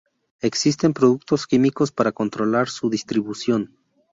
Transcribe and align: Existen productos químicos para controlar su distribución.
Existen 0.39 0.93
productos 0.95 1.45
químicos 1.45 1.91
para 1.91 2.11
controlar 2.11 2.69
su 2.69 2.89
distribución. 2.89 3.77